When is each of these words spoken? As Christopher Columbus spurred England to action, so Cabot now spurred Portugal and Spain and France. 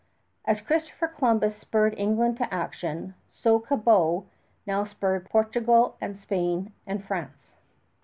As 0.45 0.61
Christopher 0.61 1.07
Columbus 1.07 1.55
spurred 1.57 1.93
England 1.95 2.37
to 2.37 2.51
action, 2.51 3.13
so 3.31 3.59
Cabot 3.59 4.23
now 4.65 4.83
spurred 4.83 5.29
Portugal 5.29 5.95
and 6.01 6.17
Spain 6.17 6.73
and 6.87 7.05
France. 7.05 7.51